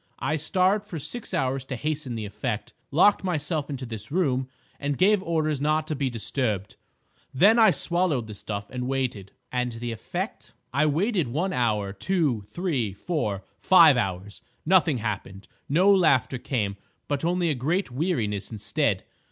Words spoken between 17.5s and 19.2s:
a great weariness instead.